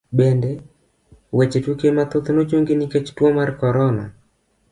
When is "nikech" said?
2.75-3.09